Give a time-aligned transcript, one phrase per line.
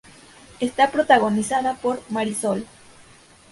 [0.59, 2.65] Está protagonizada por Marisol.